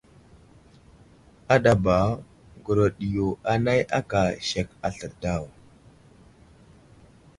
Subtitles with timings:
[1.53, 1.95] Aɗaba
[2.57, 5.43] ŋgurəɗ yo anay aka sek aslər daw.